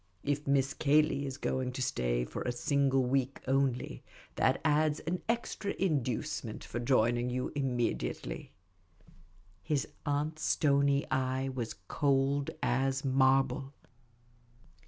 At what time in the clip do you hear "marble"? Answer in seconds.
13.05-13.73